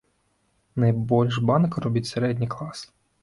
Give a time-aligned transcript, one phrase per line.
[0.83, 2.79] Найбольш банк робіць сярэдні клас.